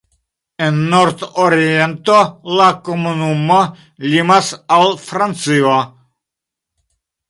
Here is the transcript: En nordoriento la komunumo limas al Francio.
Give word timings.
En 0.67 0.79
nordoriento 0.93 2.17
la 2.61 2.71
komunumo 2.91 3.61
limas 4.09 4.53
al 4.81 5.01
Francio. 5.07 5.81